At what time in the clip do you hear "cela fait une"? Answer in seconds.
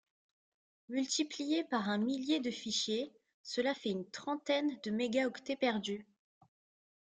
3.43-4.09